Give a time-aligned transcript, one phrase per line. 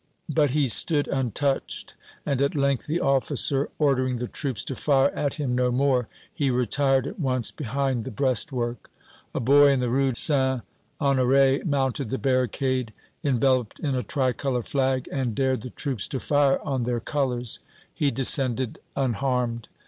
[0.29, 1.93] But he stood untouched,
[2.25, 6.49] and, at length, the officer ordering the troops to fire at him no more, he
[6.49, 8.89] retired at once behind the breastwork.
[9.35, 10.63] A boy in the Rue St.
[10.99, 12.93] Honoré mounted the barricade,
[13.23, 17.59] enveloped in a tri color flag, and dared the troops to fire on their colors.
[17.93, 19.69] He descended unharmed.